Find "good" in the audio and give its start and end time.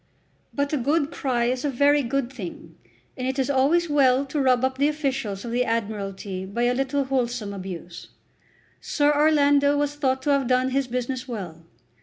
0.77-1.11, 2.01-2.33